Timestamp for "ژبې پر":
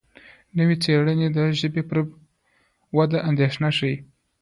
1.59-1.97